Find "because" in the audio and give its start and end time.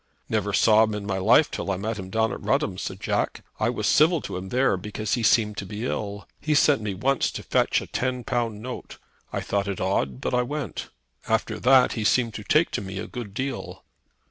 4.75-5.13